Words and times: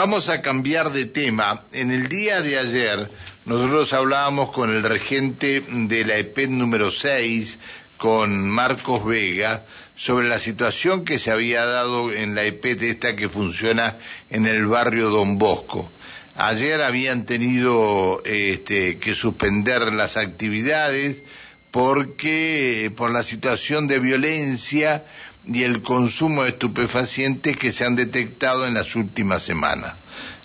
Vamos 0.00 0.30
a 0.30 0.40
cambiar 0.40 0.92
de 0.92 1.04
tema. 1.04 1.64
En 1.74 1.90
el 1.90 2.08
día 2.08 2.40
de 2.40 2.58
ayer 2.58 3.10
nosotros 3.44 3.92
hablábamos 3.92 4.50
con 4.50 4.74
el 4.74 4.82
regente 4.82 5.62
de 5.68 6.06
la 6.06 6.16
EPET 6.16 6.48
número 6.48 6.90
6, 6.90 7.58
con 7.98 8.48
Marcos 8.48 9.04
Vega, 9.04 9.66
sobre 9.96 10.26
la 10.26 10.38
situación 10.38 11.04
que 11.04 11.18
se 11.18 11.30
había 11.30 11.66
dado 11.66 12.14
en 12.14 12.34
la 12.34 12.44
EPET 12.44 12.80
esta 12.82 13.14
que 13.14 13.28
funciona 13.28 13.98
en 14.30 14.46
el 14.46 14.64
barrio 14.64 15.10
Don 15.10 15.36
Bosco. 15.36 15.90
Ayer 16.34 16.80
habían 16.80 17.26
tenido 17.26 18.22
este, 18.24 18.96
que 18.96 19.14
suspender 19.14 19.92
las 19.92 20.16
actividades 20.16 21.16
porque 21.70 22.90
por 22.96 23.10
la 23.10 23.22
situación 23.22 23.86
de 23.86 23.98
violencia 23.98 25.04
y 25.46 25.62
el 25.62 25.82
consumo 25.82 26.42
de 26.42 26.50
estupefacientes 26.50 27.56
que 27.56 27.72
se 27.72 27.84
han 27.84 27.96
detectado 27.96 28.66
en 28.66 28.74
las 28.74 28.94
últimas 28.96 29.42
semanas. 29.42 29.94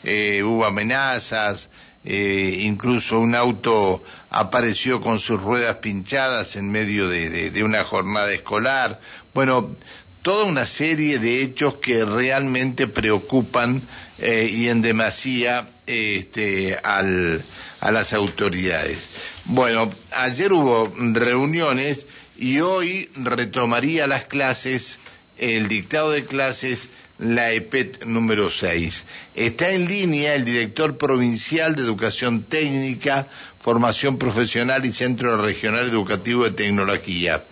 Eh, 0.03 0.43
hubo 0.43 0.65
amenazas, 0.65 1.69
eh, 2.03 2.59
incluso 2.61 3.19
un 3.19 3.35
auto 3.35 4.03
apareció 4.29 5.01
con 5.01 5.19
sus 5.19 5.41
ruedas 5.41 5.77
pinchadas 5.77 6.55
en 6.55 6.69
medio 6.71 7.09
de, 7.09 7.63
una 7.63 7.83
jornada 7.83 8.31
escolar. 8.31 8.99
Bueno, 9.33 9.75
toda 10.21 10.45
una 10.45 10.65
serie 10.65 11.19
de 11.19 11.41
hechos 11.41 11.75
que 11.75 12.05
realmente 12.05 12.87
preocupan 12.87 13.81
eh, 14.19 14.49
y 14.51 14.67
en 14.69 14.81
demasía 14.81 15.67
este, 15.87 16.77
al, 16.83 17.43
a 17.79 17.91
las 17.91 18.13
autoridades. 18.13 19.09
Bueno, 19.45 19.91
ayer 20.11 20.53
hubo 20.53 20.93
reuniones 20.97 22.05
y 22.37 22.59
hoy 22.59 23.09
retomaría 23.15 24.07
las 24.07 24.25
clases, 24.25 24.99
el 25.37 25.67
dictado 25.67 26.11
de 26.11 26.25
clases, 26.25 26.89
la 27.17 27.51
EPET 27.51 28.03
número 28.05 28.49
6. 28.49 29.05
Está 29.35 29.69
en 29.69 29.87
línea 29.87 30.35
el 30.35 30.43
director 30.45 30.97
provincial 30.97 31.75
de 31.75 31.83
Educación 31.83 32.43
Técnica, 32.43 33.27
Formación 33.59 34.17
Profesional 34.17 34.85
y 34.85 34.91
Centro 34.91 35.41
Regional 35.41 35.85
Educativo 35.85 36.43
de 36.43 36.51
Tecnología. 36.51 37.43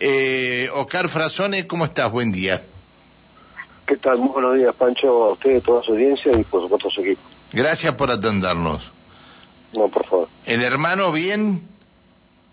Eh, 0.00 0.68
Oscar 0.74 1.08
Frazone, 1.08 1.66
¿cómo 1.66 1.84
estás? 1.84 2.10
Buen 2.10 2.32
día. 2.32 2.62
¿Qué 3.86 3.96
tal? 3.96 4.18
Muy 4.18 4.28
buenos 4.28 4.56
días, 4.56 4.74
Pancho, 4.74 5.24
a 5.24 5.32
usted, 5.32 5.58
a 5.58 5.60
toda 5.60 5.82
su 5.82 5.92
audiencia 5.92 6.32
y 6.32 6.42
por 6.42 6.62
supuesto 6.62 6.88
a 6.88 6.90
su 6.90 7.00
equipo. 7.02 7.22
Gracias 7.52 7.94
por 7.94 8.10
atendernos. 8.10 8.90
No, 9.72 9.88
por 9.88 10.06
favor. 10.06 10.28
¿El 10.46 10.62
hermano 10.62 11.12
bien? 11.12 11.62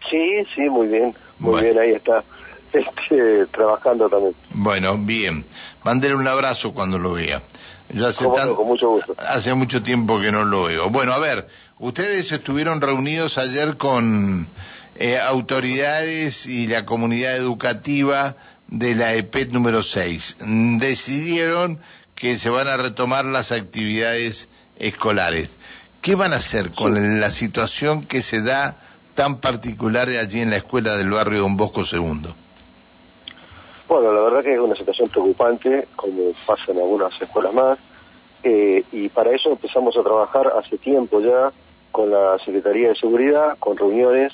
Sí, 0.09 0.45
sí, 0.55 0.69
muy 0.69 0.87
bien. 0.87 1.15
Muy 1.41 1.61
bien, 1.61 1.79
ahí 1.79 1.91
está. 1.91 2.23
Este, 2.73 3.47
trabajando 3.47 4.07
también. 4.07 4.33
Bueno, 4.51 4.97
bien. 4.97 5.45
Mándele 5.83 6.15
un 6.15 6.25
abrazo 6.25 6.73
cuando 6.73 6.97
lo 6.97 7.11
vea. 7.11 7.41
Yo 7.89 8.07
hace 8.07 8.23
con 8.23 8.65
mucho 8.65 8.91
gusto. 8.91 9.13
Hace 9.17 9.53
mucho 9.53 9.83
tiempo 9.83 10.21
que 10.21 10.31
no 10.31 10.45
lo 10.45 10.63
veo. 10.63 10.89
Bueno, 10.89 11.11
a 11.11 11.19
ver, 11.19 11.49
ustedes 11.79 12.31
estuvieron 12.31 12.79
reunidos 12.79 13.37
ayer 13.37 13.75
con 13.75 14.47
eh, 14.95 15.19
autoridades 15.19 16.45
y 16.45 16.67
la 16.67 16.85
comunidad 16.85 17.35
educativa 17.35 18.37
de 18.67 18.95
la 18.95 19.15
EPET 19.15 19.51
número 19.51 19.83
6. 19.83 20.37
Decidieron 20.79 21.79
que 22.15 22.37
se 22.37 22.49
van 22.49 22.69
a 22.69 22.77
retomar 22.77 23.25
las 23.25 23.51
actividades 23.51 24.47
escolares. 24.79 25.49
¿Qué 26.01 26.15
van 26.15 26.33
a 26.33 26.37
hacer 26.37 26.71
con 26.71 27.19
la 27.19 27.31
situación 27.31 28.05
que 28.05 28.21
se 28.21 28.41
da 28.41 28.77
tan 29.13 29.39
particular 29.39 30.09
allí 30.09 30.41
en 30.41 30.49
la 30.49 30.57
escuela 30.57 30.97
del 30.97 31.11
barrio 31.11 31.41
Don 31.41 31.57
Bosco 31.57 31.81
II? 31.81 32.33
Bueno, 33.87 34.13
la 34.13 34.21
verdad 34.21 34.43
que 34.43 34.53
es 34.53 34.59
una 34.59 34.75
situación 34.75 35.09
preocupante, 35.09 35.87
como 35.95 36.31
pasa 36.45 36.71
en 36.71 36.77
algunas 36.77 37.21
escuelas 37.21 37.53
más, 37.53 37.77
eh, 38.43 38.83
y 38.91 39.09
para 39.09 39.31
eso 39.31 39.49
empezamos 39.49 39.95
a 39.97 40.01
trabajar 40.03 40.51
hace 40.57 40.77
tiempo 40.77 41.19
ya 41.19 41.51
con 41.91 42.09
la 42.09 42.37
Secretaría 42.43 42.89
de 42.89 42.95
Seguridad, 42.95 43.57
con 43.59 43.77
reuniones, 43.77 44.33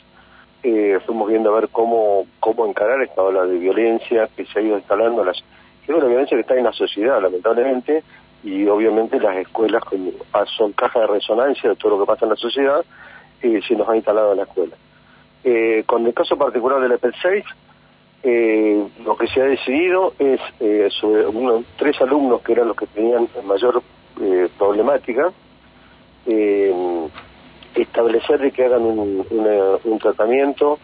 eh, 0.64 1.00
fuimos 1.06 1.30
viendo 1.30 1.52
a 1.52 1.60
ver 1.60 1.70
cómo, 1.70 2.26
cómo 2.40 2.66
encarar 2.66 3.02
esta 3.02 3.22
ola 3.22 3.46
de 3.46 3.58
violencia 3.58 4.30
que 4.36 4.46
se 4.46 4.60
ha 4.60 4.62
ido 4.62 4.78
instalando, 4.78 5.24
las, 5.24 5.38
que 5.86 5.92
es 5.92 5.98
una 5.98 6.08
violencia 6.08 6.36
que 6.36 6.42
está 6.42 6.56
en 6.56 6.64
la 6.64 6.72
sociedad, 6.72 7.22
lamentablemente, 7.22 8.04
y 8.44 8.68
obviamente 8.68 9.20
las 9.20 9.38
escuelas 9.38 9.84
son 10.56 10.72
caja 10.74 11.00
de 11.02 11.08
resonancia 11.08 11.70
de 11.70 11.76
todo 11.76 11.98
lo 11.98 12.00
que 12.00 12.08
pasa 12.08 12.26
en 12.26 12.30
la 12.30 12.36
sociedad, 12.38 12.86
y 13.42 13.62
se 13.62 13.76
nos 13.76 13.88
ha 13.90 13.96
instalado 13.96 14.32
en 14.32 14.38
la 14.38 14.44
escuela. 14.44 14.76
Eh, 15.44 15.84
con 15.86 16.06
el 16.06 16.14
caso 16.14 16.38
particular 16.38 16.82
del 16.82 16.94
EPEL 16.94 17.14
6, 17.22 17.44
eh, 18.24 18.84
lo 19.06 19.16
que 19.16 19.28
se 19.28 19.42
ha 19.42 19.46
decidido 19.46 20.14
es 20.18 20.42
eh, 20.60 20.90
sobre 21.00 21.24
tres 21.78 22.02
alumnos 22.02 22.42
que 22.42 22.54
eran 22.54 22.68
los 22.68 22.76
que 22.76 22.88
tenían 22.88 23.28
mayor 23.46 23.82
eh, 24.22 24.50
problemática, 24.58 25.32
establecer 27.76 28.40
de 28.40 28.52
que 28.52 28.66
hagan 28.66 28.82
un, 28.82 29.26
un 29.84 30.00
tratamiento 30.00 30.78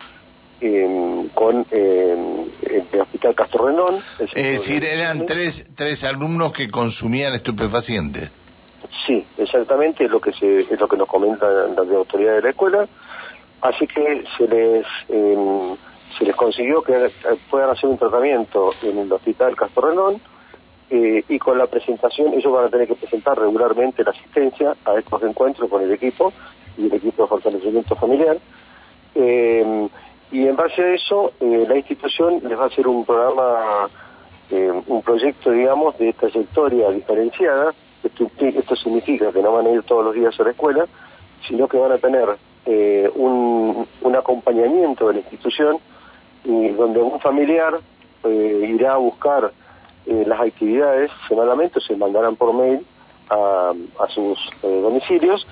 con 1.33 1.65
el 1.69 3.01
Hospital 3.01 3.35
Castro 3.35 3.67
Rendón. 3.67 3.95
Es 4.19 4.59
decir, 4.59 4.85
eran 4.85 5.25
tres, 5.25 5.65
tres 5.75 6.05
alumnos 6.05 6.53
que 6.53 6.71
consumían 6.71 7.33
estupefacientes. 7.33 8.31
Sí, 9.05 9.25
exactamente, 9.37 10.05
es 10.05 10.11
lo 10.11 10.19
que 10.19 10.31
se, 10.31 10.61
es 10.61 10.79
lo 10.79 10.87
que 10.87 10.97
nos 10.97 11.07
comentan 11.07 11.75
las 11.75 11.89
autoridades 11.89 12.37
de 12.37 12.41
la 12.41 12.49
escuela. 12.49 12.87
Así 13.61 13.87
que 13.87 14.23
se 14.37 14.47
les 14.47 14.85
em, 15.09 15.75
se 16.17 16.25
les 16.25 16.35
consiguió 16.35 16.81
que 16.81 17.09
puedan 17.49 17.71
hacer 17.71 17.89
un 17.89 17.97
tratamiento 17.97 18.69
en 18.83 18.99
el 18.99 19.11
hospital 19.11 19.55
Castro 19.55 19.89
Renón 19.89 20.21
eh, 20.89 21.23
y 21.27 21.39
con 21.39 21.57
la 21.57 21.65
presentación 21.65 22.33
ellos 22.33 22.53
van 22.53 22.65
a 22.65 22.69
tener 22.69 22.87
que 22.87 22.95
presentar 22.95 23.37
regularmente 23.39 24.03
la 24.03 24.11
asistencia 24.11 24.75
a 24.85 24.99
estos 24.99 25.23
encuentros 25.23 25.69
con 25.69 25.81
el 25.81 25.91
equipo 25.91 26.31
y 26.77 26.85
el 26.85 26.93
equipo 26.93 27.23
de 27.23 27.29
fortalecimiento 27.29 27.95
familiar. 27.95 28.37
Em, 29.15 29.89
y 30.31 30.47
en 30.47 30.55
base 30.55 30.81
a 30.81 30.93
eso, 30.93 31.33
eh, 31.39 31.65
la 31.67 31.77
institución 31.77 32.41
les 32.43 32.57
va 32.57 32.63
a 32.63 32.67
hacer 32.67 32.87
un 32.87 33.05
programa, 33.05 33.89
em, 34.49 34.81
un 34.87 35.01
proyecto, 35.01 35.51
digamos, 35.51 35.97
de 35.97 36.13
trayectoria 36.13 36.89
diferenciada 36.89 37.73
esto, 38.03 38.75
significa 38.75 39.31
que 39.31 39.41
no 39.41 39.53
van 39.53 39.67
a 39.67 39.71
ir 39.71 39.83
todos 39.83 40.05
los 40.05 40.13
días 40.13 40.33
a 40.39 40.43
la 40.43 40.51
escuela, 40.51 40.85
sino 41.47 41.67
que 41.67 41.77
van 41.77 41.91
a 41.91 41.97
tener 41.97 42.27
eh, 42.65 43.09
un, 43.15 43.87
acompañamiento 44.15 45.07
de 45.07 45.13
la 45.13 45.19
institución 45.19 45.77
y 46.43 46.69
donde 46.69 47.01
un 47.01 47.19
familiar 47.19 47.73
eh, 48.23 48.69
irá 48.69 48.93
a 48.93 48.97
buscar 48.97 49.51
eh, 50.05 50.23
las 50.27 50.39
actividades 50.39 51.09
semanalmente, 51.27 51.79
se 51.85 51.95
mandarán 51.95 52.35
por 52.35 52.53
mail 52.53 52.85
a, 53.29 53.73
sus 54.09 54.37
domicilios, 54.61 55.47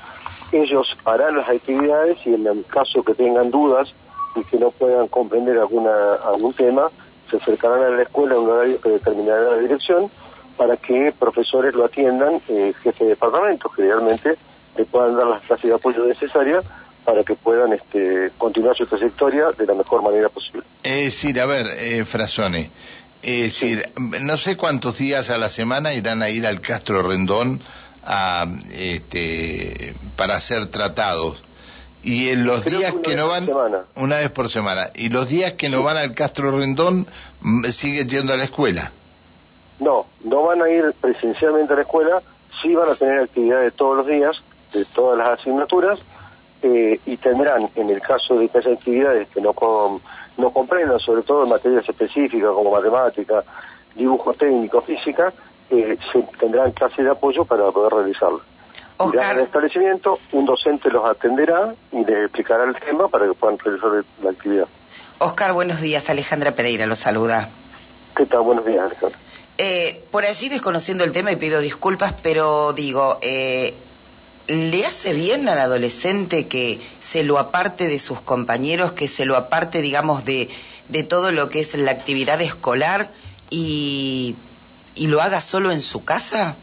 ellos 0.51 0.95
harán 1.05 1.37
las 1.37 1.49
actividades 1.49 2.17
y 2.25 2.35
en 2.35 2.45
el 2.45 2.63
caso 2.65 3.01
que 3.03 3.15
tengan 3.15 3.49
dudas 3.49 3.91
y 4.35 4.43
que 4.43 4.59
no 4.59 4.69
puedan 4.69 5.07
comprender 5.07 5.57
alguna, 5.57 6.15
algún 6.23 6.53
tema, 6.53 6.91
se 7.29 7.37
acercarán 7.37 7.81
a 7.83 7.89
la 7.89 8.03
escuela 8.03 8.35
en 8.35 8.41
un 8.41 8.49
horario 8.49 8.79
que 8.79 8.89
determinará 8.89 9.41
la 9.41 9.57
dirección 9.57 10.11
para 10.61 10.77
que 10.77 11.11
profesores 11.11 11.73
lo 11.73 11.85
atiendan, 11.85 12.39
eh, 12.47 12.71
jefe 12.83 13.03
de 13.03 13.09
departamento, 13.11 13.67
generalmente 13.69 14.35
le 14.77 14.85
puedan 14.85 15.15
dar 15.15 15.25
las 15.25 15.41
clases 15.41 15.71
de 15.71 15.73
apoyo 15.73 16.05
necesarias 16.05 16.63
para 17.03 17.23
que 17.23 17.33
puedan 17.33 17.73
este, 17.73 18.29
continuar 18.37 18.77
su 18.77 18.85
trayectoria 18.85 19.45
de 19.57 19.65
la 19.65 19.73
mejor 19.73 20.03
manera 20.03 20.29
posible. 20.29 20.61
Es 20.83 21.05
decir, 21.05 21.41
a 21.41 21.47
ver, 21.47 21.65
eh, 21.79 22.05
Frasone, 22.05 22.69
es 23.23 23.41
decir, 23.41 23.89
no 23.97 24.37
sé 24.37 24.55
cuántos 24.55 24.99
días 24.99 25.31
a 25.31 25.39
la 25.39 25.49
semana 25.49 25.95
irán 25.95 26.21
a 26.21 26.29
ir 26.29 26.45
al 26.45 26.61
Castro 26.61 27.01
Rendón 27.01 27.63
a, 28.03 28.45
este, 28.71 29.95
para 30.15 30.39
ser 30.41 30.67
tratados. 30.67 31.41
Y 32.03 32.29
en 32.29 32.45
los 32.45 32.63
días 32.65 32.93
que, 33.03 33.15
no 33.15 33.29
van, 33.29 33.49
una 33.95 34.17
vez 34.17 34.29
por 34.29 34.47
semana, 34.47 34.91
y 34.93 35.09
los 35.09 35.27
días 35.27 35.53
que 35.53 35.69
no 35.69 35.81
van 35.81 35.97
al 35.97 36.13
Castro 36.13 36.55
Rendón, 36.55 37.07
mm, 37.41 37.65
siguen 37.69 38.07
yendo 38.07 38.33
a 38.33 38.37
la 38.37 38.43
escuela. 38.43 38.91
No, 39.81 40.05
no 40.23 40.43
van 40.43 40.61
a 40.61 40.69
ir 40.69 40.93
presencialmente 41.01 41.73
a 41.73 41.75
la 41.75 41.81
escuela, 41.81 42.21
sí 42.61 42.73
van 42.75 42.89
a 42.89 42.95
tener 42.95 43.21
actividades 43.21 43.73
todos 43.73 43.97
los 43.97 44.05
días, 44.05 44.37
de 44.71 44.85
todas 44.85 45.17
las 45.17 45.39
asignaturas, 45.39 45.99
eh, 46.61 46.99
y 47.03 47.17
tendrán, 47.17 47.67
en 47.75 47.89
el 47.89 47.99
caso 47.99 48.35
de 48.35 48.47
que 48.47 48.59
haya 48.59 48.73
actividades 48.73 49.27
que 49.29 49.41
no, 49.41 49.55
no 50.37 50.49
comprendan, 50.51 50.99
sobre 50.99 51.23
todo 51.23 51.43
en 51.43 51.49
materias 51.49 51.89
específicas 51.89 52.51
como 52.53 52.71
matemática, 52.71 53.43
dibujo 53.95 54.33
técnico, 54.35 54.81
física, 54.81 55.33
eh, 55.71 55.97
se 56.13 56.21
tendrán 56.37 56.71
clases 56.73 57.03
de 57.03 57.09
apoyo 57.09 57.43
para 57.43 57.71
poder 57.71 57.91
realizarlo. 57.91 58.41
Irán 59.11 59.37
al 59.37 59.45
establecimiento, 59.45 60.19
un 60.33 60.45
docente 60.45 60.91
los 60.91 61.03
atenderá 61.03 61.73
y 61.91 62.05
les 62.05 62.25
explicará 62.25 62.65
el 62.65 62.75
tema 62.75 63.07
para 63.07 63.25
que 63.25 63.33
puedan 63.33 63.57
realizar 63.57 63.89
la 64.21 64.29
actividad. 64.29 64.67
Oscar, 65.17 65.53
buenos 65.53 65.81
días. 65.81 66.07
Alejandra 66.11 66.51
Pereira 66.51 66.85
lo 66.85 66.95
saluda. 66.95 67.49
¿Qué 68.15 68.27
tal? 68.27 68.41
Buenos 68.41 68.63
días, 68.63 68.85
Alejandra. 68.85 69.19
Eh, 69.57 70.03
por 70.11 70.25
allí 70.25 70.49
desconociendo 70.49 71.03
el 71.03 71.11
tema 71.11 71.31
y 71.31 71.35
pido 71.35 71.61
disculpas, 71.61 72.13
pero 72.23 72.73
digo, 72.73 73.19
eh, 73.21 73.73
¿le 74.47 74.85
hace 74.85 75.13
bien 75.13 75.47
al 75.47 75.59
adolescente 75.59 76.47
que 76.47 76.79
se 76.99 77.23
lo 77.23 77.37
aparte 77.37 77.87
de 77.87 77.99
sus 77.99 78.21
compañeros, 78.21 78.93
que 78.93 79.07
se 79.07 79.25
lo 79.25 79.35
aparte, 79.35 79.81
digamos, 79.81 80.25
de, 80.25 80.49
de 80.89 81.03
todo 81.03 81.31
lo 81.31 81.49
que 81.49 81.59
es 81.59 81.75
la 81.75 81.91
actividad 81.91 82.41
escolar 82.41 83.11
y, 83.49 84.35
y 84.95 85.07
lo 85.07 85.21
haga 85.21 85.41
solo 85.41 85.71
en 85.71 85.81
su 85.81 86.03
casa? 86.03 86.55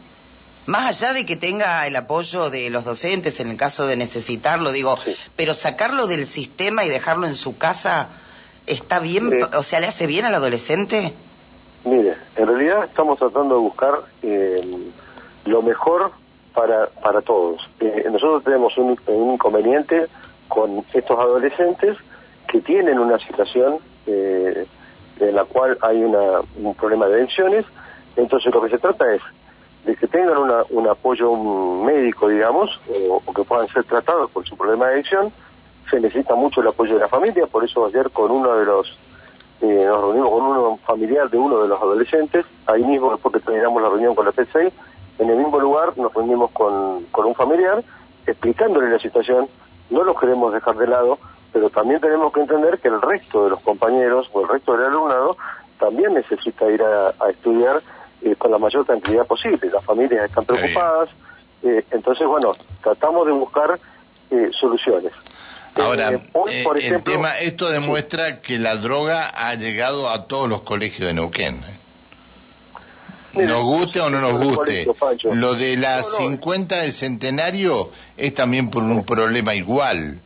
Más 0.65 0.85
allá 0.85 1.13
de 1.13 1.25
que 1.25 1.35
tenga 1.35 1.87
el 1.87 1.95
apoyo 1.95 2.49
de 2.49 2.69
los 2.69 2.83
docentes 2.83 3.39
en 3.39 3.49
el 3.49 3.57
caso 3.57 3.87
de 3.87 3.95
necesitarlo, 3.95 4.71
digo, 4.71 4.99
pero 5.35 5.53
sacarlo 5.53 6.05
del 6.05 6.27
sistema 6.27 6.85
y 6.85 6.89
dejarlo 6.89 7.25
en 7.25 7.35
su 7.35 7.57
casa, 7.57 8.09
¿está 8.67 8.99
bien? 8.99 9.47
o 9.55 9.63
sea, 9.63 9.79
¿le 9.79 9.87
hace 9.87 10.05
bien 10.05 10.25
al 10.25 10.35
adolescente? 10.35 11.13
Mire, 11.85 12.15
en 12.35 12.47
realidad 12.47 12.83
estamos 12.83 13.17
tratando 13.17 13.55
de 13.55 13.61
buscar 13.61 13.99
eh, 14.21 14.77
lo 15.45 15.61
mejor 15.61 16.11
para, 16.53 16.87
para 16.87 17.21
todos. 17.21 17.61
Eh, 17.79 18.05
nosotros 18.11 18.43
tenemos 18.43 18.77
un, 18.77 18.97
inconveniente 19.33 20.07
con 20.47 20.83
estos 20.93 21.17
adolescentes 21.17 21.97
que 22.47 22.61
tienen 22.61 22.99
una 22.99 23.17
situación 23.19 23.77
eh, 24.07 24.65
en 25.19 25.35
la 25.35 25.45
cual 25.45 25.77
hay 25.81 26.03
una, 26.03 26.41
un 26.57 26.73
problema 26.75 27.07
de 27.07 27.15
adicciones, 27.15 27.65
entonces 28.15 28.53
lo 28.53 28.61
que 28.61 28.69
se 28.69 28.77
trata 28.77 29.13
es 29.13 29.21
de 29.85 29.95
que 29.95 30.07
tengan 30.07 30.37
una, 30.37 30.63
un 30.69 30.87
apoyo 30.87 31.35
médico, 31.83 32.27
digamos, 32.27 32.69
o, 33.09 33.33
que 33.33 33.43
puedan 33.43 33.67
ser 33.67 33.83
tratados 33.83 34.29
por 34.31 34.45
su 34.47 34.57
problema 34.57 34.87
de 34.87 34.95
adicción, 34.95 35.31
se 35.89 35.99
necesita 35.99 36.35
mucho 36.35 36.61
el 36.61 36.67
apoyo 36.67 36.95
de 36.95 37.01
la 37.01 37.07
familia, 37.07 37.47
por 37.47 37.63
eso 37.63 37.85
ayer 37.85 38.09
con 38.11 38.31
uno 38.31 38.55
de 38.55 38.65
los, 38.65 38.95
eh, 39.61 39.85
nos 39.85 40.01
reunimos 40.01 40.29
con 40.29 40.43
uno 40.43 40.79
familiar 40.85 41.29
de 41.29 41.37
uno 41.37 41.61
de 41.61 41.67
los 41.67 41.81
adolescentes, 41.81 42.45
ahí 42.65 42.83
mismo 42.83 43.11
después 43.11 43.33
que 43.33 43.39
terminamos 43.41 43.81
la 43.81 43.89
reunión 43.89 44.15
con 44.15 44.25
la 44.25 44.31
P6, 44.31 44.71
en 45.19 45.29
el 45.29 45.37
mismo 45.37 45.59
lugar 45.59 45.97
nos 45.97 46.13
reunimos 46.13 46.51
con, 46.51 47.03
con 47.11 47.25
un 47.25 47.35
familiar 47.35 47.83
explicándole 48.25 48.89
la 48.89 48.99
situación, 48.99 49.47
no 49.89 50.03
los 50.03 50.19
queremos 50.19 50.53
dejar 50.53 50.77
de 50.77 50.87
lado, 50.87 51.17
pero 51.51 51.69
también 51.69 51.99
tenemos 51.99 52.31
que 52.31 52.41
entender 52.41 52.79
que 52.79 52.87
el 52.87 53.01
resto 53.01 53.43
de 53.43 53.49
los 53.49 53.59
compañeros 53.61 54.29
o 54.33 54.41
el 54.41 54.47
resto 54.47 54.77
del 54.77 54.85
alumnado 54.85 55.35
también 55.79 56.13
necesita 56.13 56.69
ir 56.69 56.83
a, 56.83 57.29
estudiar 57.29 57.81
eh, 58.21 58.35
con 58.35 58.51
la 58.51 58.57
mayor 58.57 58.85
tranquilidad 58.85 59.25
posible. 59.25 59.69
Las 59.71 59.83
familias 59.83 60.25
están 60.25 60.45
preocupadas, 60.45 61.09
eh, 61.63 61.83
entonces, 61.91 62.27
bueno, 62.27 62.53
tratamos 62.81 63.25
de 63.25 63.31
buscar 63.31 63.79
eh, 65.79 66.19
soluciones. 66.33 66.33
Ahora, 66.33 66.79
el 66.79 67.03
tema, 67.03 67.37
esto 67.39 67.69
demuestra 67.69 68.41
que 68.41 68.59
la 68.59 68.75
droga 68.77 69.29
ha 69.29 69.55
llegado 69.55 70.09
a 70.09 70.25
todos 70.27 70.49
los 70.49 70.61
colegios 70.61 71.07
de 71.07 71.13
Neuquén. 71.13 71.61
nos 73.33 73.63
guste 73.63 73.99
o 73.99 74.09
no 74.09 74.19
nos 74.19 74.43
guste, 74.43 74.87
lo 75.31 75.55
de 75.55 75.77
las 75.77 76.17
50 76.17 76.81
del 76.81 76.93
centenario 76.93 77.91
es 78.17 78.33
también 78.33 78.69
por 78.69 78.83
un 78.83 79.03
problema 79.03 79.55
igual. 79.55 80.19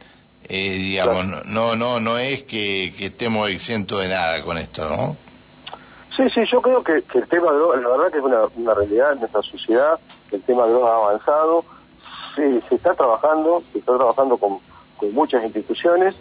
Eh, 0.49 0.73
digamos, 0.73 1.45
no, 1.45 1.75
no, 1.75 1.99
no 1.99 2.17
es 2.17 2.43
que, 2.43 2.93
estemos 2.99 3.49
exentos 3.49 4.01
de 4.01 4.09
nada 4.09 4.43
con 4.43 4.57
esto, 4.57 4.89
¿no? 4.89 5.15
Sí, 6.15 6.23
sí, 6.33 6.41
yo 6.51 6.61
creo 6.61 6.83
que, 6.83 7.03
el 7.13 7.27
tema 7.27 7.51
de 7.51 7.57
droga, 7.57 7.77
la 7.79 7.89
verdad 7.89 8.11
que 8.11 8.17
es 8.19 8.23
una, 8.23 8.73
realidad 8.73 9.13
en 9.13 9.19
nuestra 9.19 9.41
sociedad, 9.41 9.99
el 10.31 10.41
tema 10.43 10.65
de 10.65 10.73
droga 10.73 10.91
ha 10.91 10.95
avanzado, 10.97 11.65
sí, 12.35 12.61
se 12.67 12.75
está 12.75 12.93
trabajando, 12.93 13.63
se 13.71 13.79
está 13.79 13.95
trabajando 13.95 14.37
con, 14.37 14.59
muchas 15.11 15.43
instituciones, 15.43 16.15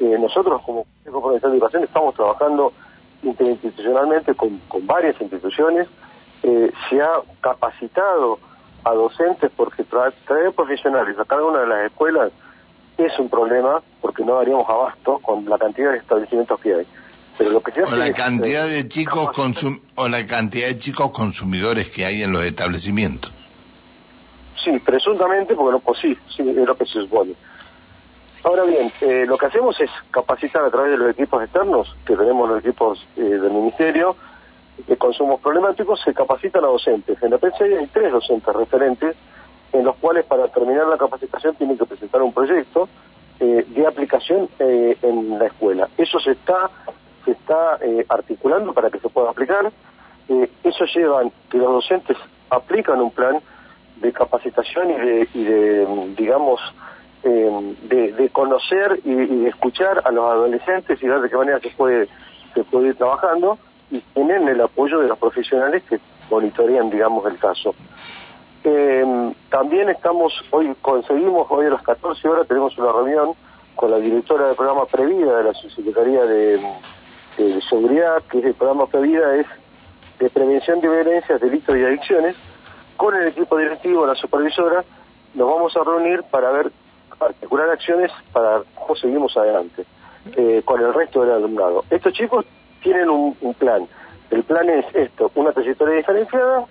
eh, 0.00 0.16
nosotros 0.18 0.62
como 0.62 0.84
Consejo 0.84 1.22
Provincial 1.22 1.52
de 1.52 1.58
Educación 1.58 1.84
estamos 1.84 2.14
trabajando 2.14 2.72
interinstitucionalmente 3.22 4.34
con, 4.34 4.60
varias 4.82 5.20
instituciones, 5.20 5.88
eh, 6.42 6.70
se 6.88 7.02
ha 7.02 7.10
capacitado 7.40 8.38
a 8.84 8.92
docentes 8.92 9.50
porque 9.56 9.82
traer 9.84 10.52
profesionales 10.52 11.18
a 11.18 11.24
cada 11.24 11.44
una 11.44 11.60
de 11.60 11.66
las 11.66 11.86
escuelas 11.86 12.30
es 12.96 13.18
un 13.18 13.28
problema 13.28 13.80
porque 14.00 14.24
no 14.24 14.36
daríamos 14.36 14.68
abasto 14.68 15.18
con 15.18 15.44
la 15.44 15.56
cantidad 15.56 15.92
de 15.92 15.98
establecimientos 15.98 16.60
que 16.60 16.74
hay. 16.74 16.86
Pero 17.36 17.50
lo 17.50 17.60
que 17.60 17.70
se 17.70 17.82
o 17.82 17.94
la 17.94 18.12
cantidad 18.12 18.66
de 18.66 18.80
eh, 18.80 18.88
chicos 18.88 19.30
o 19.94 20.08
la 20.08 20.26
cantidad 20.26 20.66
de 20.66 20.76
chicos 20.76 21.10
consumidores 21.12 21.88
que 21.88 22.04
hay 22.04 22.22
en 22.22 22.32
los 22.32 22.44
establecimientos. 22.44 23.30
Sí, 24.64 24.76
presuntamente, 24.80 25.54
porque 25.54 25.72
no, 25.72 25.78
pues 25.78 26.00
sí, 26.00 26.18
sí, 26.36 26.42
es 26.48 26.56
lo 26.56 26.76
que 26.76 26.84
se 26.84 27.00
supone. 27.00 27.34
Ahora 28.44 28.64
bien, 28.64 28.90
eh, 29.00 29.24
lo 29.26 29.36
que 29.36 29.46
hacemos 29.46 29.78
es 29.80 29.90
capacitar 30.10 30.64
a 30.64 30.70
través 30.70 30.92
de 30.92 30.98
los 30.98 31.10
equipos 31.10 31.42
externos, 31.42 31.94
que 32.06 32.16
tenemos 32.16 32.48
los 32.48 32.60
equipos 32.60 33.06
eh, 33.16 33.22
del 33.22 33.52
Ministerio, 33.52 34.16
de 34.86 34.96
consumos 34.96 35.40
problemáticos, 35.40 36.00
se 36.04 36.14
capacitan 36.14 36.64
a 36.64 36.68
docentes. 36.68 37.20
En 37.22 37.30
la 37.30 37.38
PCI 37.38 37.74
hay 37.74 37.86
tres 37.88 38.12
docentes 38.12 38.54
referentes 38.54 39.16
en 39.72 39.84
los 39.84 39.96
cuales 39.96 40.24
para 40.24 40.48
terminar 40.48 40.86
la 40.86 40.96
capacitación 40.96 41.54
tienen 41.56 41.76
que 41.76 41.84
presentar 41.84 42.22
un 42.22 42.32
proyecto 42.32 42.88
eh, 43.40 43.64
de 43.68 43.86
aplicación 43.86 44.48
eh, 44.58 44.96
en 45.02 45.38
la 45.38 45.46
escuela. 45.46 45.88
Eso 45.96 46.18
se 46.20 46.32
está 46.32 46.70
se 47.24 47.32
está 47.32 47.78
eh, 47.82 48.06
articulando 48.08 48.72
para 48.72 48.90
que 48.90 48.98
se 48.98 49.08
pueda 49.08 49.30
aplicar. 49.30 49.70
eso 50.64 50.84
lleva 50.94 51.22
que 51.50 51.58
los 51.58 51.72
docentes 51.72 52.16
aplican 52.48 53.00
un 53.00 53.10
plan 53.10 53.38
de 53.96 54.12
capacitación 54.12 54.90
y 54.90 54.94
de, 54.94 55.28
y 55.34 55.44
de 55.44 55.86
digamos, 56.16 56.60
de, 57.22 58.30
conocer 58.32 59.00
y, 59.04 59.14
de 59.14 59.48
escuchar 59.48 60.02
a 60.04 60.10
los 60.10 60.24
adolescentes 60.24 61.02
y 61.02 61.08
ver 61.08 61.20
de 61.20 61.28
qué 61.28 61.36
manera 61.36 61.60
se 61.60 61.70
puede, 61.70 62.08
se 62.54 62.64
puede 62.64 62.88
ir 62.88 62.94
trabajando 62.96 63.58
y 63.90 64.00
tienen 64.00 64.48
el 64.48 64.60
apoyo 64.60 65.00
de 65.00 65.08
los 65.08 65.18
profesionales 65.18 65.82
que 65.88 65.98
monitorean, 66.30 66.90
digamos, 66.90 67.26
el 67.26 67.38
caso. 67.38 67.74
Eh, 68.64 69.32
también 69.50 69.88
estamos, 69.88 70.32
hoy 70.50 70.74
conseguimos, 70.82 71.46
hoy 71.50 71.66
a 71.66 71.70
las 71.70 71.82
14 71.82 72.28
horas 72.28 72.46
tenemos 72.46 72.76
una 72.78 72.92
reunión 72.92 73.34
con 73.74 73.90
la 73.90 73.98
directora 73.98 74.48
del 74.48 74.56
programa 74.56 74.86
Previda 74.86 75.36
de 75.36 75.44
la 75.44 75.52
Subsecretaría 75.54 76.24
de, 76.24 76.58
Seguridad, 77.70 78.20
que 78.28 78.40
es 78.40 78.46
el 78.46 78.54
programa 78.54 78.86
Previda 78.86 79.36
es 79.36 79.46
de 80.18 80.28
prevención 80.28 80.80
de 80.80 80.88
violencias, 80.88 81.40
delitos 81.40 81.76
y 81.76 81.84
adicciones, 81.84 82.34
con 82.96 83.14
el 83.14 83.28
equipo 83.28 83.56
directivo, 83.56 84.04
la 84.04 84.16
supervisora, 84.16 84.82
nos 85.34 85.48
vamos 85.48 85.76
a 85.76 85.84
reunir 85.84 86.24
para 86.24 86.50
ver, 86.50 86.72
articular 87.20 87.70
acciones 87.70 88.10
para 88.32 88.62
cómo 88.74 88.96
seguimos 88.96 89.36
adelante 89.36 89.84
eh, 90.36 90.62
con 90.64 90.80
el 90.80 90.92
resto 90.94 91.22
del 91.22 91.32
alumnado. 91.32 91.84
Estos 91.90 92.12
chicos 92.12 92.44
tienen 92.82 93.08
un, 93.10 93.36
un 93.40 93.54
plan. 93.54 93.86
El 94.30 94.42
plan 94.44 94.68
es 94.68 94.84
esto, 94.94 95.30
una 95.34 95.52
trayectoria 95.52 95.96
diferenciada, 95.96 96.66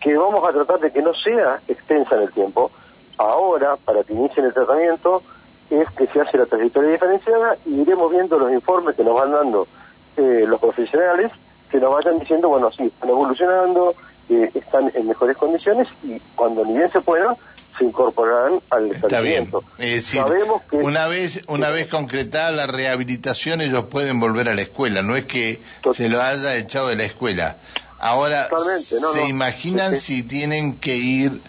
que 0.00 0.16
vamos 0.16 0.46
a 0.48 0.52
tratar 0.52 0.80
de 0.80 0.90
que 0.90 1.02
no 1.02 1.14
sea 1.14 1.60
extensa 1.68 2.16
en 2.16 2.22
el 2.22 2.32
tiempo. 2.32 2.70
Ahora, 3.18 3.76
para 3.76 4.02
que 4.04 4.12
inicien 4.12 4.46
el 4.46 4.52
tratamiento, 4.54 5.22
es 5.70 5.90
que 5.90 6.06
se 6.06 6.20
hace 6.20 6.38
la 6.38 6.46
trayectoria 6.46 6.90
diferenciada 6.90 7.56
y 7.64 7.80
iremos 7.80 8.10
viendo 8.10 8.38
los 8.38 8.52
informes 8.52 8.94
que 8.94 9.04
nos 9.04 9.14
van 9.14 9.32
dando 9.32 9.66
eh, 10.16 10.44
los 10.46 10.60
profesionales, 10.60 11.32
que 11.70 11.78
nos 11.78 11.92
vayan 11.92 12.18
diciendo, 12.18 12.48
bueno, 12.48 12.70
sí, 12.70 12.84
están 12.84 13.10
evolucionando, 13.10 13.94
eh, 14.28 14.50
están 14.54 14.90
en 14.94 15.06
mejores 15.06 15.36
condiciones 15.36 15.88
y 16.02 16.20
cuando 16.34 16.64
ni 16.64 16.74
bien 16.74 16.90
se 16.90 17.00
pueda, 17.00 17.36
se 17.78 17.84
incorporarán 17.84 18.60
al 18.70 18.90
Está 18.90 19.20
bien. 19.20 19.50
Es 19.78 20.12
decir, 20.12 20.22
una 20.72 21.06
vez 21.06 21.42
una 21.48 21.70
vez 21.70 21.88
concretada 21.88 22.50
la 22.50 22.66
rehabilitación 22.66 23.60
ellos 23.60 23.84
pueden 23.86 24.18
volver 24.18 24.48
a 24.48 24.54
la 24.54 24.62
escuela, 24.62 25.02
no 25.02 25.16
es 25.16 25.26
que 25.26 25.60
se 25.94 26.08
lo 26.08 26.20
haya 26.20 26.56
echado 26.56 26.88
de 26.88 26.96
la 26.96 27.04
escuela. 27.04 27.58
Ahora, 27.98 28.48
¿se 28.82 29.26
imaginan 29.26 29.96
si 29.96 30.22
tienen 30.22 30.76
que 30.76 30.96
ir 30.96 31.40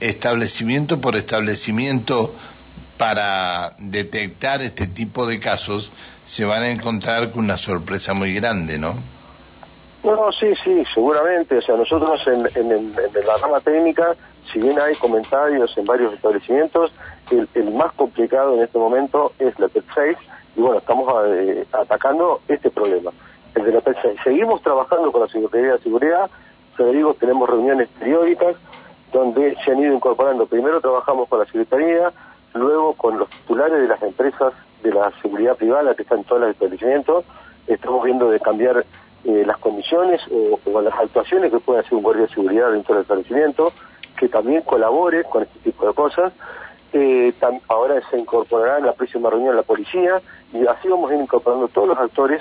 establecimiento 0.00 1.00
por 1.00 1.16
establecimiento 1.16 2.34
para 2.96 3.74
detectar 3.78 4.62
este 4.62 4.86
tipo 4.86 5.26
de 5.26 5.40
casos? 5.40 5.90
Se 6.26 6.44
van 6.44 6.62
a 6.62 6.70
encontrar 6.70 7.32
con 7.32 7.44
una 7.44 7.58
sorpresa 7.58 8.14
muy 8.14 8.32
grande, 8.34 8.78
¿no? 8.78 8.94
No, 10.04 10.32
sí, 10.32 10.54
sí, 10.64 10.82
seguramente. 10.94 11.58
O 11.58 11.62
sea, 11.62 11.76
nosotros 11.76 12.20
en, 12.26 12.48
en, 12.54 12.94
la 12.94 13.36
rama 13.40 13.60
técnica, 13.60 14.14
si 14.52 14.58
bien 14.58 14.80
hay 14.80 14.94
comentarios 14.94 15.76
en 15.76 15.84
varios 15.84 16.14
establecimientos, 16.14 16.92
el, 17.30 17.72
más 17.72 17.92
complicado 17.92 18.54
en 18.54 18.62
este 18.62 18.78
momento 18.78 19.32
es 19.38 19.58
la 19.58 19.68
PET 19.68 19.84
6 19.94 20.18
y 20.56 20.60
bueno, 20.60 20.78
estamos 20.78 21.06
eh, 21.28 21.64
atacando 21.72 22.40
este 22.48 22.70
problema 22.70 23.12
el 23.54 23.64
de 23.64 23.72
la 23.72 23.82
Seguimos 24.22 24.62
trabajando 24.62 25.10
con 25.10 25.22
la 25.22 25.26
Secretaría 25.26 25.72
de 25.72 25.78
Seguridad, 25.80 26.30
Federico, 26.76 27.14
tenemos 27.14 27.48
reuniones 27.48 27.88
periódicas 27.98 28.56
donde 29.12 29.56
se 29.64 29.72
han 29.72 29.80
ido 29.80 29.92
incorporando. 29.94 30.46
Primero 30.46 30.80
trabajamos 30.80 31.28
con 31.28 31.40
la 31.40 31.44
Secretaría, 31.46 32.12
luego 32.54 32.94
con 32.94 33.18
los 33.18 33.28
titulares 33.28 33.80
de 33.80 33.88
las 33.88 34.02
empresas 34.02 34.52
de 34.82 34.92
la 34.92 35.10
seguridad 35.20 35.56
privada 35.56 35.94
que 35.94 36.02
están 36.02 36.18
en 36.18 36.24
todos 36.24 36.42
los 36.42 36.50
establecimientos. 36.50 37.24
Estamos 37.66 38.04
viendo 38.04 38.30
de 38.30 38.40
cambiar 38.40 38.84
eh, 39.24 39.44
las 39.46 39.58
condiciones 39.58 40.20
o, 40.30 40.80
las 40.80 40.94
actuaciones 40.94 41.52
que 41.52 41.58
puede 41.58 41.80
hacer 41.80 41.94
un 41.94 42.02
guardia 42.02 42.22
de 42.22 42.28
seguridad 42.32 42.72
dentro 42.72 42.94
del 42.94 43.02
establecimiento, 43.02 43.72
que 44.16 44.28
también 44.28 44.62
colabore 44.62 45.24
con 45.24 45.42
este 45.42 45.58
tipo 45.60 45.86
de 45.86 45.94
cosas. 45.94 46.32
Eh, 46.92 47.32
ahora 47.68 48.00
se 48.10 48.18
incorporará 48.18 48.78
en 48.78 48.86
la 48.86 48.92
próxima 48.92 49.30
reunión 49.30 49.54
la 49.54 49.62
policía 49.62 50.20
y 50.52 50.66
así 50.66 50.88
vamos 50.88 51.10
a 51.10 51.14
ir 51.14 51.20
incorporando 51.20 51.68
todos 51.68 51.88
los 51.88 51.98
actores 51.98 52.40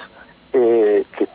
eh, 0.51 1.03
que 1.15 1.27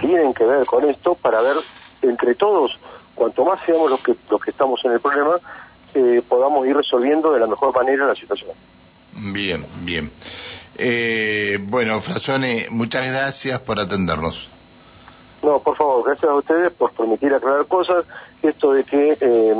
tienen 0.00 0.32
que 0.32 0.44
ver 0.44 0.64
con 0.64 0.88
esto 0.88 1.14
para 1.14 1.42
ver 1.42 1.56
entre 2.00 2.34
todos, 2.34 2.72
cuanto 3.14 3.44
más 3.44 3.60
seamos 3.66 3.90
los 3.90 4.00
que, 4.00 4.14
los 4.30 4.40
que 4.40 4.50
estamos 4.50 4.80
en 4.84 4.92
el 4.92 5.00
problema, 5.00 5.36
eh, 5.94 6.22
podamos 6.28 6.66
ir 6.66 6.76
resolviendo 6.76 7.32
de 7.32 7.40
la 7.40 7.46
mejor 7.46 7.74
manera 7.74 8.06
la 8.06 8.14
situación. 8.14 8.50
Bien, 9.12 9.64
bien. 9.82 10.10
Eh, 10.76 11.58
bueno, 11.60 12.00
Frasone, 12.00 12.66
muchas 12.70 13.06
gracias 13.06 13.60
por 13.60 13.78
atendernos. 13.78 14.48
No, 15.44 15.60
por 15.60 15.76
favor, 15.76 16.04
gracias 16.06 16.30
a 16.30 16.34
ustedes 16.34 16.72
por 16.72 16.92
permitir 16.92 17.34
aclarar 17.34 17.66
cosas. 17.66 18.04
Esto 18.42 18.72
de 18.72 18.84
que 18.84 19.16
eh, 19.20 19.54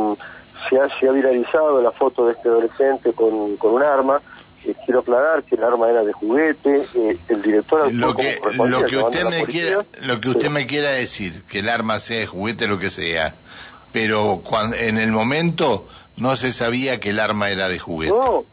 se 0.69 0.79
ha, 0.79 0.89
se 0.99 1.09
ha 1.09 1.13
viralizado 1.13 1.83
la 1.83 1.93
foto 1.93 2.27
de 2.27 2.33
este 2.33 2.49
adolescente 2.49 3.13
con, 3.13 3.57
con 3.57 3.75
un 3.75 3.83
arma. 3.83 4.21
Eh, 4.65 4.75
quiero 4.85 5.01
aclarar 5.01 5.43
que 5.43 5.57
el 5.57 5.65
arma 5.65 5.91
era 5.91 6.03
de 6.03 6.13
juguete. 6.13 6.87
Eh, 6.95 7.19
el 7.29 7.43
director 7.43 7.93
lo 7.93 8.17
que, 8.17 8.41
lo 8.55 8.85
que 8.87 8.97
usted 8.97 9.25
me 9.25 9.45
quiera, 9.45 9.85
lo 10.01 10.21
que 10.21 10.31
usted 10.31 10.49
me 10.49 10.67
quiera 10.67 10.91
decir, 10.91 11.43
que 11.49 11.59
el 11.59 11.69
arma 11.69 11.99
sea 11.99 12.19
de 12.19 12.27
juguete, 12.27 12.67
lo 12.67 12.79
que 12.79 12.89
sea, 12.89 13.35
pero 13.93 14.41
cuando, 14.43 14.77
en 14.77 14.97
el 14.97 15.13
momento 15.13 15.87
no 16.17 16.37
se 16.37 16.53
sabía 16.53 16.99
que 16.99 17.11
el 17.11 17.21
arma 17.21 17.51
era 17.51 17.69
de 17.69 17.79
juguete. 17.79 18.15
No, 18.15 18.45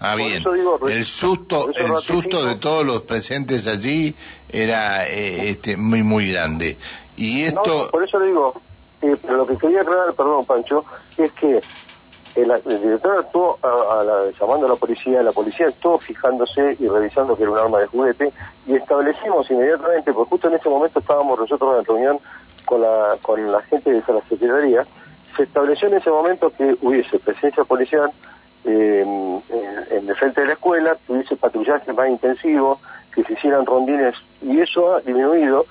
Ah, 0.00 0.16
bien. 0.16 0.42
el 0.88 1.04
susto, 1.04 1.70
el 1.74 2.00
susto 2.00 2.46
de 2.46 2.56
todos 2.56 2.86
los 2.86 3.02
presentes 3.02 3.66
allí 3.66 4.14
era 4.48 5.06
eh, 5.06 5.50
este, 5.50 5.76
muy, 5.76 6.02
muy 6.02 6.32
grande. 6.32 6.78
Y 7.16 7.42
esto. 7.42 7.90
por 7.90 8.02
eso 8.02 8.18
le 8.18 8.28
digo, 8.28 8.54
eh, 9.02 9.14
pero 9.20 9.36
lo 9.36 9.46
que 9.46 9.58
quería 9.58 9.82
aclarar, 9.82 10.14
perdón, 10.14 10.46
Pancho, 10.46 10.86
es 11.18 11.30
que 11.32 11.60
el, 12.34 12.80
director 12.80 13.18
actuó 13.18 13.58
a, 13.62 14.02
la, 14.02 14.30
llamando 14.40 14.66
a 14.66 14.70
la 14.70 14.76
policía, 14.76 15.22
la 15.22 15.32
policía 15.32 15.66
estuvo 15.66 15.98
fijándose 15.98 16.76
y 16.78 16.88
revisando 16.88 17.36
que 17.36 17.42
era 17.42 17.52
un 17.52 17.58
arma 17.58 17.80
de 17.80 17.86
juguete 17.86 18.32
y 18.66 18.76
establecimos 18.76 19.50
inmediatamente, 19.50 20.14
porque 20.14 20.30
justo 20.30 20.48
en 20.48 20.54
ese 20.54 20.68
momento 20.70 21.00
estábamos 21.00 21.38
nosotros 21.38 21.78
en 21.78 21.84
reunión 21.84 22.18
con 22.64 22.80
la, 22.80 23.16
con 23.20 23.52
la 23.52 23.60
gente 23.62 23.90
de 23.90 24.02
la 24.06 24.20
Secretaría, 24.28 24.86
se 25.36 25.42
estableció 25.42 25.88
en 25.88 25.94
ese 25.94 26.08
momento 26.08 26.50
que 26.50 26.76
hubiese 26.80 27.18
presencia 27.18 27.64
policial 27.64 28.10
eh, 28.64 29.00
en, 29.02 30.08
el 30.08 30.16
frente 30.16 30.40
de 30.42 30.48
la 30.48 30.52
escuela, 30.54 30.96
tuviese 31.06 31.36
patrullaje 31.36 31.92
más 31.92 32.08
intensivo, 32.08 32.80
que 33.14 33.24
se 33.24 33.32
hicieran 33.32 33.66
rondines, 33.66 34.14
y 34.42 34.60
eso 34.60 34.96
ha 34.96 35.00
disminuido, 35.00 35.66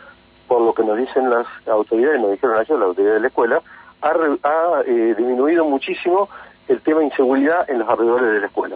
por 0.47 0.61
lo 0.61 0.73
que 0.73 0.83
nos 0.83 0.97
dicen 0.97 1.29
las 1.29 1.45
autoridades, 1.67 2.19
nos 2.19 2.31
dijeron 2.31 2.57
ayer 2.57 2.77
las 2.77 2.87
autoridades 2.87 3.17
de 3.17 3.21
la 3.21 3.27
escuela, 3.27 3.61
ha, 4.01 4.81
eh, 4.85 5.13
disminuido 5.17 5.65
muchísimo 5.65 6.29
el 6.67 6.81
tema 6.81 6.99
de 6.99 7.05
inseguridad 7.05 7.69
en 7.69 7.79
los 7.79 7.89
alrededores 7.89 8.33
de 8.33 8.39
la 8.39 8.47
escuela. 8.47 8.75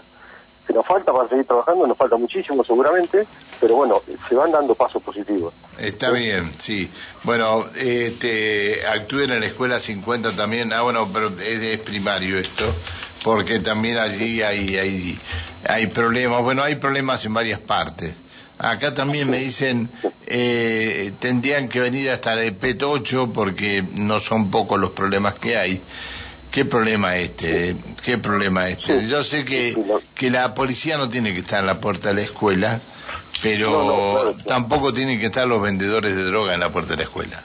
Que 0.68 0.74
nos 0.74 0.86
falta 0.86 1.12
para 1.12 1.28
seguir 1.28 1.46
trabajando, 1.46 1.86
nos 1.88 1.98
falta 1.98 2.16
muchísimo 2.16 2.64
seguramente, 2.64 3.28
pero 3.60 3.76
bueno, 3.76 4.02
se 4.30 4.36
van 4.36 4.52
dando 4.52 4.76
pasos 4.76 5.04
positivos. 5.04 5.54
Está 5.78 6.12
bien, 6.12 6.54
sí. 6.58 6.90
Bueno, 7.24 7.66
este, 7.76 8.86
actúen 8.88 9.32
en 9.32 9.42
la 9.42 9.48
escuela 9.48 9.80
50 9.80 10.36
también, 10.36 10.72
ah 10.72 10.82
bueno, 10.82 11.10
pero 11.12 11.28
es 11.38 11.80
primario 11.80 12.38
esto 12.38 12.66
porque 13.24 13.60
también 13.60 13.98
allí 13.98 14.42
hay, 14.42 14.78
hay, 14.78 15.20
hay 15.68 15.88
problemas. 15.88 16.42
Bueno, 16.44 16.64
hay 16.64 16.76
problemas 16.76 17.26
en 17.26 17.34
varias 17.34 17.60
partes. 17.60 18.14
Acá 18.60 18.94
también 18.94 19.30
me 19.30 19.38
dicen, 19.38 19.90
eh, 20.28 21.12
tendrían 21.20 21.68
que 21.68 21.80
venir 21.80 22.12
hasta 22.12 22.34
el 22.34 22.56
PET 22.56 22.84
8 22.84 23.32
porque 23.34 23.84
no 23.94 24.20
son 24.20 24.52
pocos 24.52 24.80
los 24.80 24.92
problemas 24.92 25.34
que 25.36 25.58
hay. 25.58 25.82
¿Qué 26.52 26.66
problema 26.66 27.16
este? 27.16 27.76
¿Qué 28.04 28.20
problema 28.20 28.70
este? 28.70 29.08
Yo 29.08 29.24
sé 29.24 29.44
que, 29.44 29.76
que 30.14 30.30
la 30.30 30.54
policía 30.54 30.98
no 30.98 31.10
tiene 31.10 31.34
que 31.34 31.40
estar 31.40 31.62
en 31.62 31.66
la 31.66 31.80
puerta 31.80 32.10
de 32.10 32.16
la 32.16 32.22
escuela, 32.22 32.80
pero 33.42 34.36
tampoco 34.46 34.94
tienen 34.94 35.20
que 35.20 35.26
estar 35.26 35.48
los 35.48 35.62
vendedores 35.62 36.16
de 36.16 36.24
droga 36.24 36.54
en 36.54 36.60
la 36.60 36.72
puerta 36.72 36.92
de 36.92 36.98
la 36.98 37.04
escuela. 37.04 37.44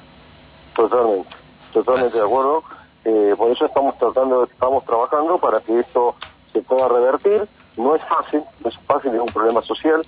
Totalmente, 0.77 1.31
totalmente 1.73 2.19
de 2.19 2.23
acuerdo. 2.23 2.63
Eh, 3.05 3.35
por 3.37 3.51
eso 3.51 3.67
estamos 3.67 3.97
tratando, 3.99 4.45
estamos 4.45 4.85
trabajando 4.85 5.39
para 5.39 5.61
que 5.61 5.79
esto 5.81 6.15
se 6.53 6.61
pueda 6.63 6.89
revertir. 6.89 7.49
No 7.77 7.95
es 7.95 8.03
fácil, 8.05 8.43
no 8.61 8.71
es 8.71 8.79
fácil, 8.87 9.15
es 9.15 9.21
un 9.21 9.33
problema 9.33 9.63
social, 9.63 10.05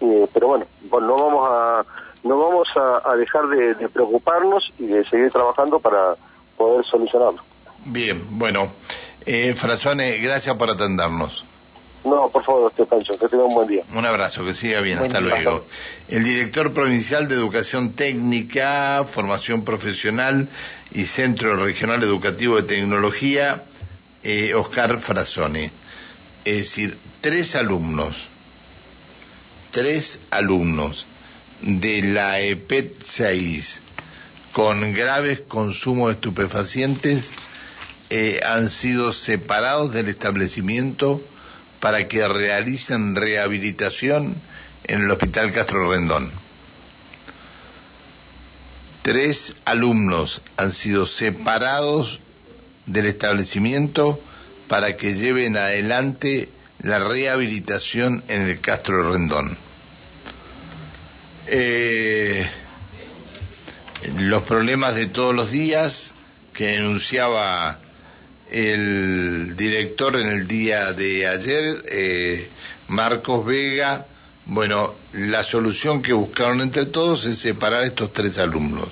eh, 0.00 0.26
pero 0.32 0.48
bueno, 0.48 0.66
no 0.90 1.16
vamos 1.16 1.48
a 1.48 1.84
no 2.22 2.38
vamos 2.38 2.68
a, 2.76 3.14
dejar 3.16 3.48
de, 3.48 3.88
preocuparnos 3.88 4.70
y 4.78 4.86
de 4.86 5.04
seguir 5.08 5.30
trabajando 5.30 5.78
para 5.80 6.16
poder 6.56 6.84
solucionarlo. 6.84 7.40
Bien, 7.86 8.22
bueno, 8.38 8.72
eh, 9.24 9.54
Frazone, 9.54 10.18
gracias 10.18 10.54
por 10.56 10.68
atendernos. 10.68 11.44
No, 12.04 12.30
por 12.30 12.44
favor, 12.44 12.68
usted, 12.68 12.86
Pancho, 12.86 13.18
que 13.18 13.28
tenga 13.28 13.44
un 13.44 13.54
buen 13.54 13.68
día. 13.68 13.82
Un 13.94 14.06
abrazo, 14.06 14.44
que 14.44 14.54
siga 14.54 14.80
bien, 14.80 14.98
hasta 14.98 15.20
luego. 15.20 15.66
El 16.08 16.24
director 16.24 16.72
provincial 16.72 17.28
de 17.28 17.34
Educación 17.34 17.92
Técnica, 17.92 19.04
Formación 19.04 19.64
Profesional 19.64 20.48
y 20.92 21.04
Centro 21.04 21.56
Regional 21.56 22.02
Educativo 22.02 22.56
de 22.56 22.62
Tecnología, 22.62 23.64
eh, 24.22 24.54
Oscar 24.54 24.98
Frazone. 24.98 25.70
Es 26.46 26.56
decir, 26.56 26.96
tres 27.20 27.54
alumnos, 27.54 28.28
tres 29.70 30.20
alumnos 30.30 31.06
de 31.60 32.02
la 32.02 32.40
EPET 32.40 33.02
6 33.04 33.82
con 34.52 34.92
graves 34.94 35.40
consumos 35.40 36.08
de 36.08 36.14
estupefacientes 36.14 37.30
eh, 38.08 38.40
han 38.44 38.70
sido 38.70 39.12
separados 39.12 39.92
del 39.92 40.08
establecimiento 40.08 41.22
para 41.80 42.06
que 42.08 42.26
realicen 42.28 43.16
rehabilitación 43.16 44.36
en 44.84 45.02
el 45.02 45.10
Hospital 45.10 45.52
Castro 45.52 45.90
Rendón. 45.90 46.30
Tres 49.02 49.56
alumnos 49.64 50.42
han 50.56 50.72
sido 50.72 51.06
separados 51.06 52.20
del 52.86 53.06
establecimiento 53.06 54.20
para 54.68 54.96
que 54.96 55.14
lleven 55.14 55.56
adelante 55.56 56.50
la 56.82 56.98
rehabilitación 56.98 58.22
en 58.28 58.42
el 58.42 58.60
Castro 58.60 59.10
Rendón. 59.12 59.56
Eh, 61.46 62.46
los 64.16 64.42
problemas 64.42 64.94
de 64.94 65.06
todos 65.06 65.34
los 65.34 65.50
días 65.50 66.12
que 66.52 66.66
denunciaba 66.68 67.78
el 68.50 69.56
director 69.56 70.16
en 70.16 70.28
el 70.28 70.48
día 70.48 70.92
de 70.92 71.26
ayer, 71.26 71.84
eh, 71.88 72.48
Marcos 72.88 73.46
Vega, 73.46 74.06
bueno, 74.46 74.94
la 75.12 75.44
solución 75.44 76.02
que 76.02 76.12
buscaron 76.12 76.60
entre 76.60 76.86
todos 76.86 77.26
es 77.26 77.38
separar 77.38 77.84
estos 77.84 78.12
tres 78.12 78.38
alumnos. 78.38 78.88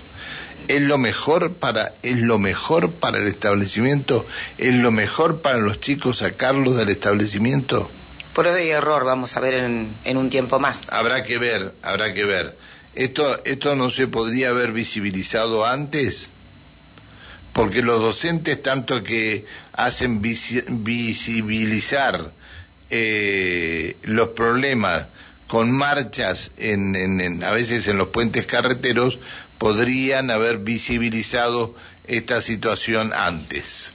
¿Es 0.68 0.82
lo 0.82 0.98
mejor 0.98 1.54
para, 1.54 1.94
es 2.02 2.18
lo 2.18 2.38
mejor 2.38 2.92
para 2.92 3.18
el 3.18 3.26
establecimiento? 3.26 4.26
¿Es 4.58 4.74
lo 4.74 4.92
mejor 4.92 5.40
para 5.40 5.58
los 5.58 5.80
chicos 5.80 6.18
sacarlos 6.18 6.76
del 6.76 6.90
establecimiento? 6.90 7.90
Prueba 8.34 8.60
y 8.60 8.68
error, 8.68 9.04
vamos 9.04 9.36
a 9.36 9.40
ver 9.40 9.54
en, 9.54 9.88
en 10.04 10.16
un 10.16 10.30
tiempo 10.30 10.60
más. 10.60 10.82
Habrá 10.90 11.24
que 11.24 11.38
ver, 11.38 11.74
habrá 11.82 12.12
que 12.14 12.24
ver. 12.24 12.56
Esto, 12.94 13.42
esto 13.44 13.74
no 13.74 13.90
se 13.90 14.06
podría 14.08 14.50
haber 14.50 14.72
visibilizado 14.72 15.66
antes 15.66 16.30
porque 17.58 17.82
los 17.82 18.00
docentes 18.00 18.62
tanto 18.62 19.02
que 19.02 19.44
hacen 19.72 20.22
visibilizar 20.22 22.30
eh, 22.88 23.96
los 24.04 24.28
problemas 24.28 25.08
con 25.48 25.72
marchas 25.72 26.52
en, 26.56 27.42
a 27.42 27.50
veces 27.50 27.88
en 27.88 27.98
los 27.98 28.10
puentes 28.10 28.46
carreteros 28.46 29.18
podrían 29.58 30.30
haber 30.30 30.58
visibilizado 30.58 31.74
esta 32.06 32.42
situación 32.42 33.12
antes. 33.12 33.92